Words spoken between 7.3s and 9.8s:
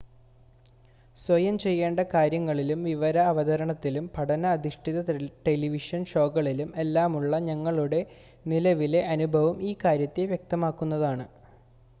ഞങ്ങളുടെ നിലവിലെ അനുഭവം ഈ